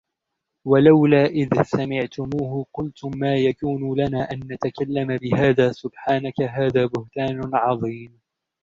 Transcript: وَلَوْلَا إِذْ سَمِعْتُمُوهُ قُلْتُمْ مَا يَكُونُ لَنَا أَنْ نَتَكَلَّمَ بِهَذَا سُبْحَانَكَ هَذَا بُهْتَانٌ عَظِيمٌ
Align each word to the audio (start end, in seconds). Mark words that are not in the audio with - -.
وَلَوْلَا 0.67 1.25
إِذْ 1.25 1.61
سَمِعْتُمُوهُ 1.63 2.65
قُلْتُمْ 2.73 3.11
مَا 3.15 3.35
يَكُونُ 3.35 3.99
لَنَا 3.99 4.31
أَنْ 4.31 4.39
نَتَكَلَّمَ 4.51 5.17
بِهَذَا 5.17 5.71
سُبْحَانَكَ 5.71 6.41
هَذَا 6.41 6.85
بُهْتَانٌ 6.85 7.55
عَظِيمٌ 7.55 8.19